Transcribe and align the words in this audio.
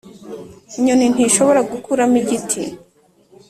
inyoni 0.77 1.05
ntishobora 1.13 1.61
gukuramo 1.71 2.15
igti 2.35 2.63